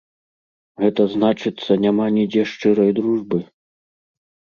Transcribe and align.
Гэта 0.83 1.01
значыцца, 1.15 1.71
няма 1.83 2.07
нідзе 2.15 2.41
шчырай 2.53 2.91
дружбы? 3.01 3.39